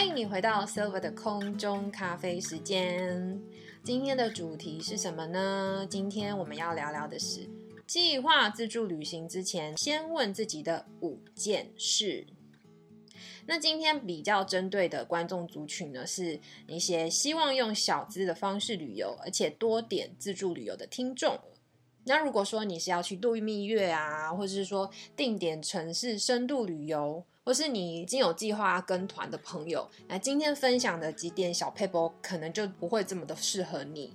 [0.00, 3.38] 欢迎你回到 Silver 的空中咖啡时间。
[3.84, 5.86] 今天的主题是什么呢？
[5.90, 7.46] 今天我们要聊聊的是
[7.86, 12.26] 计划自助旅行之前，先问自己的五件事。
[13.44, 21.38] 那今天比较针对的观众族群呢，是一些希望用小资的方式旅游，而且多点自助旅游的听众。
[22.10, 34.12] 那如果说你是要去度蜜月啊，或者是说定点城市深度旅游，或是你已经有计划跟团的朋友，那今天分享的几点小佩宝可能就不会这么的适合你。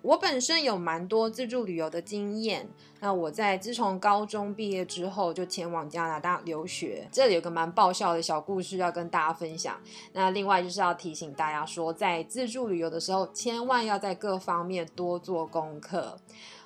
[0.00, 2.66] 我本身有蛮多自助旅游的经验，
[3.00, 9.78] 那我在自从高中毕业之后就前往加拿大留学，这里有个蛮爆笑的小故事要跟大家分享。
[10.12, 16.18] 那另外就是要提醒大家说，在自助旅游的时候，千万要在各方面多做功课。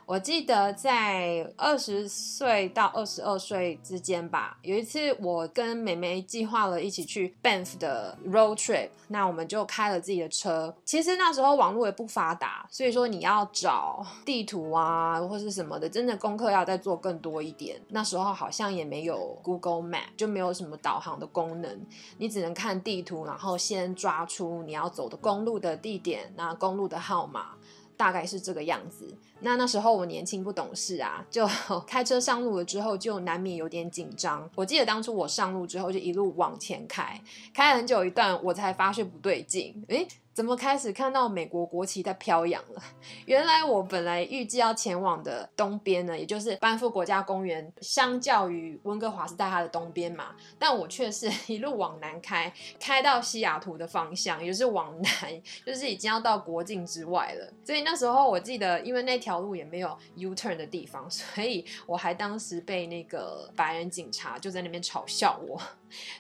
[0.08, 10.74] 我记得在二十岁到二十二岁之间吧，有一次我跟美眉计划了一起去 Banff 的 road trip，那我们就开了自己的车。
[10.82, 17.78] 其实那时候网络也不发达，所以说你要找地图啊或是什么的，真的功课要再做更多一点。
[17.90, 27.50] 那时候好像也没有 Google Map，就没有什么导航的功能，你只能看地图，然后先抓出你要走的公路的地点，那公路的号码。
[27.98, 29.14] 大概是这个样子。
[29.40, 31.46] 那那时候我年轻不懂事啊，就
[31.86, 34.48] 开车上路了之后，就难免有点紧张。
[34.54, 37.20] 我记得当初我上路之后，就一路往前开，
[37.52, 39.84] 开很久一段，我才发现不对劲。
[39.88, 40.08] 诶，
[40.38, 42.80] 怎么开始看到美国国旗在飘扬了？
[43.26, 57.52] 原来我本来预计要前往的东边呢，也就是班夫国家公园，相较于温哥华是在它的东边嘛，但我却是 一路往南开，开到西雅图的方向，也就是往南，就是已经要到国境之外了。
[57.64, 65.60] 所以那时候我记得，因为那条路也没有 U turn 的地方，所以我还当时被那个白人警察就在那边嘲笑我。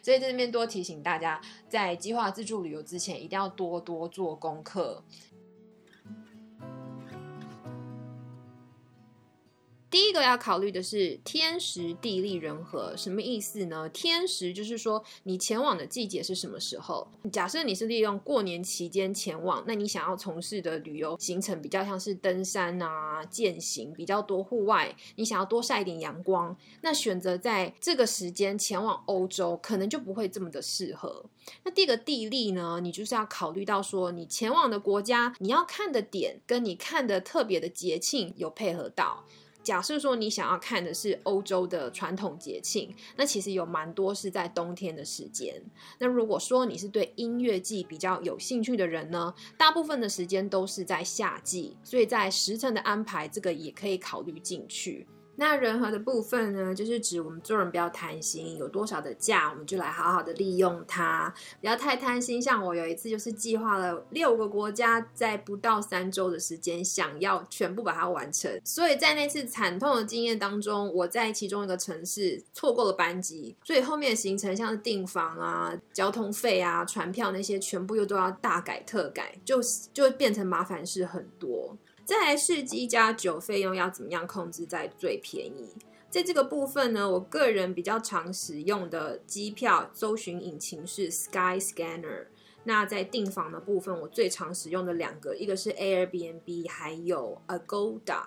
[0.02, 5.04] 所以在这边多提醒大家，在计划自助旅游之前，一定要多多做功课。
[9.90, 13.88] 第一个要考虑的是天时地利人和，什么意思呢？
[13.88, 17.08] 天时就是说你前往的季节是什么时候。
[17.32, 31.24] 假设你是利用过年期间前往，那你想要从事的旅游行程比较像是登山啊、健行，比较多户外，你想要多晒一点阳光，那选择在这个时间前往欧洲，可能就不会这么的适合。
[31.64, 39.24] 那第二个地利呢，你就是要考虑到说你前往的国家，你要看的点跟你看的特别的节庆有配合到。
[39.68, 45.62] 假设说你想要看的是欧洲的传统节庆，那其实有蛮多是在冬天的时间。
[45.98, 55.06] 那如果说你是对音乐季比较有兴趣的人呢，大部分的时间都是在夏季，所以在时辰的安排，这个也可以考虑进去。
[55.40, 62.42] 那人和的部分呢，就是指我们做人不要贪心，有多少的假，我们就来好好的利用它，不要太贪心。
[62.42, 68.60] 像我有一次就是计划了六个国家，在不到三周的时间，想要全部把它完成。
[68.64, 79.60] 所以在那次惨痛的经验当中，我在其中一个城市错过了班机，所以后面的行程像是订房啊、交通费啊、船票那些，全部又都要大改特改，就
[79.92, 81.76] 就变成麻烦事很多。
[82.08, 85.68] 再来试机加酒费用要怎么样控制在最便宜？
[86.08, 92.28] 在这个部分呢，我个人比较常使用的机票搜寻引擎是 Sky Scanner。
[92.64, 98.22] 那在订房的部分，我最常使用的两个，一个是 Airbnb，还有 Agoda。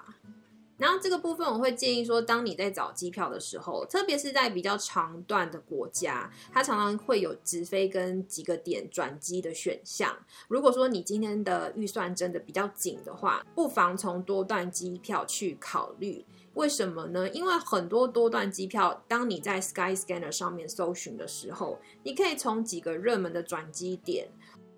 [0.82, 10.18] 然后这个部分我会建议说，当你在找机票的时候，特别是在比较长段的国家，它常常会有直飞跟几个点转机的选项。
[10.48, 16.26] 如果说你今天的预算真的比较紧的话，不妨从多段机票去考虑。
[16.56, 17.30] 为什么呢？
[17.30, 24.28] 因为很多多段机票，当你在 Sky Scanner 上面搜寻的时候，你可以从几个热门的转机点。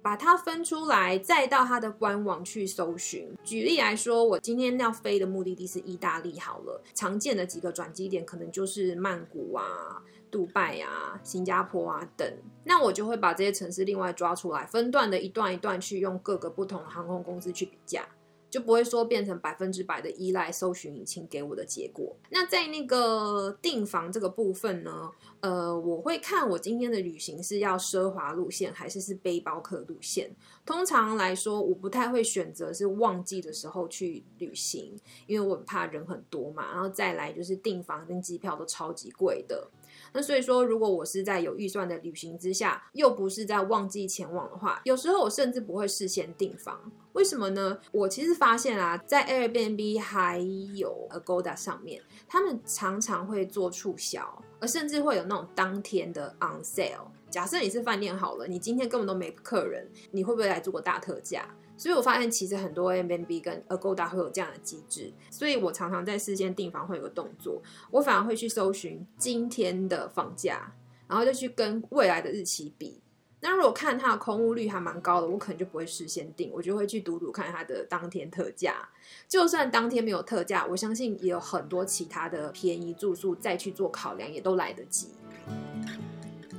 [0.03, 3.33] 把它分出来，再到它的官网去搜寻。
[3.43, 12.31] 举例来说，我今天要飞的目的地是意大利，好了，常见的几个转机点可能就是曼谷啊、杜拜啊、新加坡啊等。
[12.65, 18.05] 那我就会把这些城市另外抓出来，分段的一段一段去用各个不同的航空公司去比价。
[18.53, 22.15] 就不会说变成百分之百的依赖搜寻引擎给我的结果。
[22.29, 25.09] 那在那个订房这个部分呢，
[25.39, 30.29] 呃，我会看我今天的旅行是要奢华路线还是是背包客路线。
[30.63, 34.95] 通常来说，我不太会选择是旺季的时候去旅行，
[35.25, 36.71] 因为我很怕人很多嘛。
[36.71, 39.67] 然后再来就是订房跟机票都超级贵的。
[40.13, 46.79] 那所以说，如果我是在有预算的旅行之下，又不是在旺季前往的话，有时候我甚至不会事先订房。
[47.13, 47.77] 为什么呢？
[47.91, 50.39] 我其实发现啊，在 Airbnb 还
[50.75, 57.07] 有 Agoda 上面，他们常常会做促销，而甚至会有那种当天的 on sale。
[57.29, 61.47] 假设你是饭店好了，你今天根本都没客人，你会不会来做个大特价？
[61.75, 67.61] 所以我发现其实很多 M B B 跟 Agoda 会有这样的机制，所以我常常在事先订房会有个动作，
[67.91, 70.73] 我反而会去搜寻今天的房价，
[71.07, 72.99] 然后就去跟未来的日期比。
[73.41, 78.87] 那如果看它的空屋率还蛮高的，我可能就不会事先订，我就会去赌赌看它的当天特价。
[79.27, 85.09] 就算当天没有特价，我相信也有很多其他的便宜住宿再去做考量，也都来得及。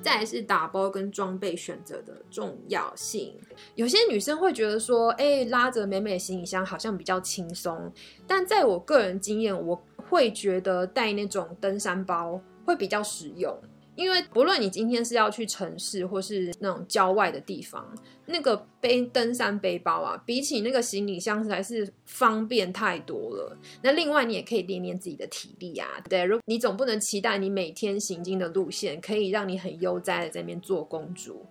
[0.05, 3.35] 再是打包跟装备选择的重要性。
[3.75, 7.91] 有些女生会觉得说，哎，拉着美美的行李箱好像比较轻松，
[8.27, 13.59] 但在我个人经验，我会觉得带那种登山包会比较实用。
[13.97, 17.87] 因为不论你今天是要去城市或是那种郊外的地方，
[18.27, 23.57] 那个背登山背包啊，比起那个行李箱实在是方便太多了。
[23.83, 31.47] 那另外你也可以练练自己的体力啊，对，如你总不能期待你每天行经的路线可以让你很悠哉的在那边做公主。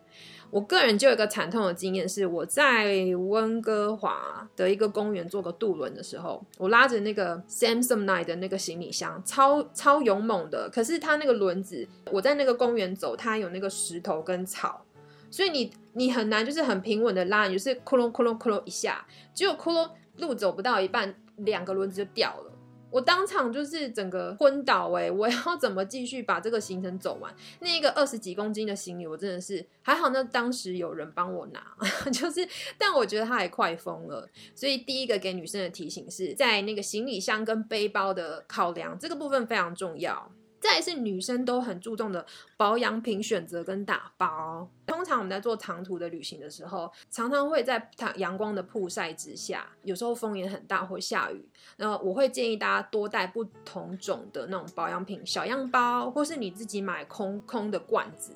[0.53, 10.69] 我个人就有一个惨痛的经验，是我在温哥华的一个公园做个渡轮的时候，我拉着那个 Samsonite 的那个行李箱，超超勇猛的。
[10.69, 14.85] 可是它那个轮子，我在那个公园走，它有那个石头跟草，
[15.31, 19.03] 所以你你很难就是很平稳的拉，你就是窟窿窟窿窟窿一下，
[19.33, 22.51] 结果窟窿路走不到一半，两个轮子就掉了。
[22.93, 25.09] 我当场就是整个昏倒哎！
[25.09, 27.35] 我要怎么继续把这个行程走完？
[27.59, 31.75] 那一个二十几公斤的行李，我真的是还好，那当时有人帮我拿，
[32.13, 32.47] 就是，
[32.77, 34.29] 但我觉得他也快疯了。
[34.53, 40.31] 所以第一个给女生的提醒是在那个行李箱跟背包的考量，这个部分非常重要。
[40.63, 42.25] 再是女生都很注重的
[42.55, 44.65] 保养品选择跟打包。
[44.85, 51.45] 通常我们在做长途的旅行的时候，常常会在阳光的曝晒之下，有时候风也很大或下雨。
[51.75, 58.31] 那我会建议大家多带不同种的那种保养品小样包，或是你自己买空空的罐子。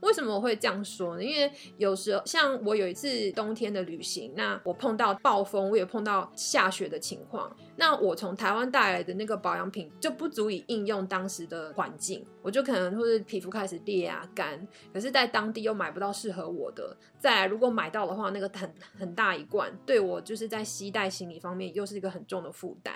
[0.00, 1.22] 为什么我会这样说呢？
[1.22, 7.54] 因为有时候像我有一次冬天的旅行，那我碰到暴风，我也碰到下雪的情况。
[7.76, 14.66] 那我从台湾带来的那个保养品就不足以应用当时的环境，我就可能会皮肤开始裂啊干。
[14.92, 16.96] 可是，在当地又买不到适合我的。
[17.18, 22.94] 再来，如果买到的话，那个很很大一罐，对我就是在携带行李方面又是一个很重的负担。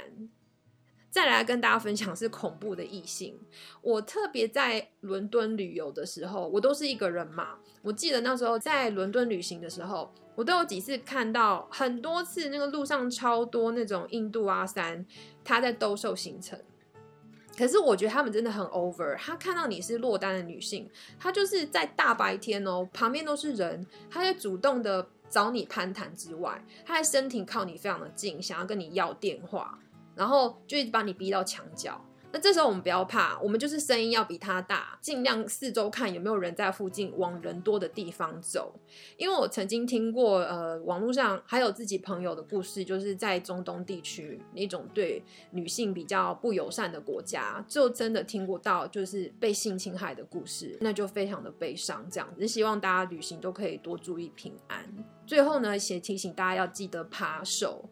[1.15, 3.39] 再来跟大家分享是恐怖的异性。
[3.83, 7.51] 我特别在伦敦旅游的时候，我都是一个人嘛。
[7.83, 15.07] 我记得那时候在伦敦旅行的时候，我都有几次看到很多次那个路上超多那种印度阿三，
[15.45, 16.61] 他在兜售行程。
[17.57, 19.17] 可是我觉得他们真的很 over。
[19.17, 20.91] 他看到你是落单的女性，
[21.21, 29.79] 他就是在大白天哦，旁边都是人，他在主动的找你攀谈之外，他的身体靠你非常的近，想要跟你要电话。
[30.15, 32.01] 然后就一直把你逼到墙角，
[32.33, 38.75] 那这时候我们不要怕，我们就是声音要比他大，尽量四周看有没有人在附近，往人多的地方走。
[39.17, 45.23] 因为我曾经听过，呃，网络上还有自己朋友的故事，就是在中东地区那种对
[45.53, 52.05] 女性比较不友善的国家，就真的听过到就是被性侵害的故事，那就非常的悲伤。
[52.11, 54.85] 这样子，希望大家旅行都可以多注意平安。
[55.25, 57.89] 最后呢，也提醒大家要记得扒手。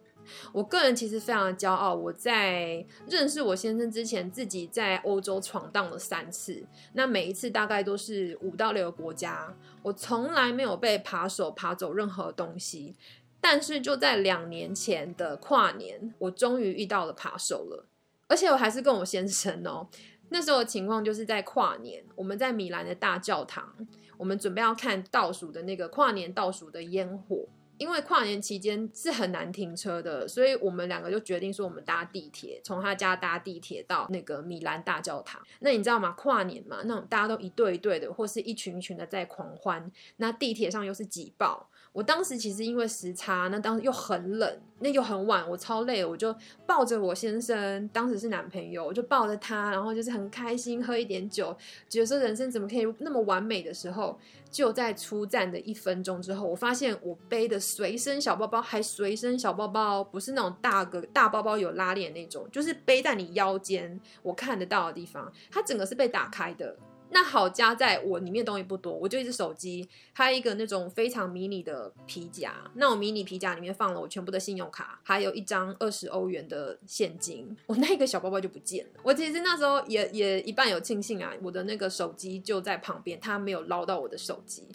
[0.52, 12.94] 我个人其实非常的骄傲，我在认识我先生之前，自己在欧洲闯荡了三次，那每一次大概都是五到六个国家，我从来没有被扒手扒走任何东西。
[13.40, 17.86] 但是就在两年前的跨年，我终于遇到了扒手了，
[18.28, 19.88] 而且我还是跟我先生哦。
[20.28, 23.74] 那时候的情况就是在跨年，我们在米兰的大教堂，
[24.16, 27.48] 我们准备要看倒数的那个跨年倒数的烟火。
[27.82, 35.42] 因为跨年期间是很难停车的，所以我们两个就决定说，我们搭地铁，从他家搭地铁到那个米兰大教堂。
[35.58, 36.12] 那你知道吗？
[36.16, 41.68] 跨年嘛，那种大家都一对一对的，或是一群一群的在狂欢，那地铁上又是挤爆。
[41.92, 46.34] 我当时其实因为时差，那当时又很冷，那又很晚，我超累，我就
[46.66, 51.54] 抱着我先生，当时是男朋友，我就抱着他，然后就是很开心，喝一点酒，
[51.90, 54.18] 觉得说人生怎么可以那么完美的时候，
[54.50, 66.74] 就在出站的一分钟之后，我发现我背的随身小包包还随身小包包，不是那种大个大包包有拉链那种，就是背在你腰间，我看得到的地方，它整个是被打开的。
[67.14, 72.54] 那好，加在我里面东西不多，我就一只手机，还有一个那种非常迷你的皮夹。
[72.74, 77.54] 那我迷你皮夹里面放了我全部的信用卡，还有一张二十欧元的现金。
[77.66, 79.00] 我那个小包包就不见了。
[79.02, 84.66] 我其实那时候也也一半有庆幸啊，我的那个手机就在旁边，他没有捞到我的手机。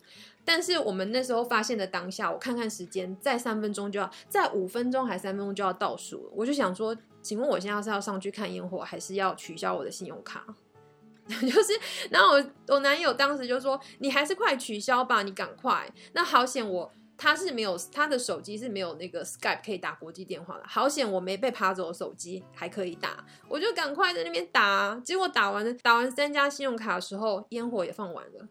[0.46, 6.32] 但是我们那时候发现的当下，我看看时间，在三分钟就要，在五分钟还三分钟就要倒数了。
[6.34, 10.46] 我就想说，请问我现在是要上去看烟火，还是要取消我的信用卡？
[11.42, 11.74] 就是，
[12.10, 20.64] 然后我我男友当时就说：“你还是快取消吧，你赶快。”那好险，我他是没有他的手机是没有那个 Skype 可以打国际电话的。
[20.66, 24.96] 好险，我没被扒走手机，还可以打，我就赶快在那边打。
[25.04, 28.48] 结果打完打完三家信用卡的时候，烟火也放完了。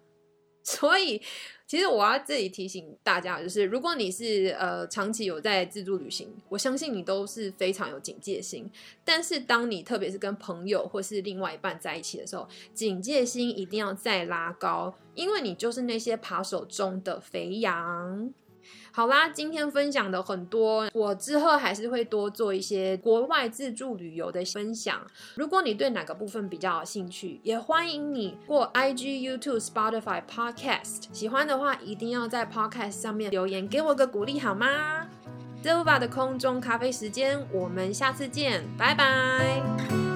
[0.69, 1.23] 所以，
[1.65, 8.69] 其实我要这里提醒大家，就是如果你是呃长期有在自助旅行，我相信你都是非常有警戒心。
[9.05, 18.35] 但是，当你特别是跟朋友或是另外一半在一起的时候，警戒心一定要再拉高，因为你就是那些扒手中的肥羊。
[18.97, 24.99] 好啦，今天分享的很多，我之后还是会多做一些国外自助旅游的分享。
[25.35, 31.05] 如果你对哪个部分比较有兴趣，也欢迎你过 IG、YouTube、Spotify、Podcast。
[31.13, 35.07] 喜欢的话，一定要在 Podcast 上面留言给我个鼓励，好吗
[35.63, 40.16] z o v a 的空中咖啡时间，我们下次见，拜拜。